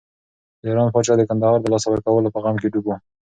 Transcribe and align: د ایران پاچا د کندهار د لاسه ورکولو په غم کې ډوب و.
د 0.61 0.63
ایران 0.69 0.87
پاچا 0.93 1.13
د 1.17 1.21
کندهار 1.29 1.57
د 1.61 1.65
لاسه 1.73 1.87
ورکولو 1.89 2.33
په 2.33 2.39
غم 2.43 2.55
کې 2.61 2.67
ډوب 2.73 2.85
و. 2.87 2.91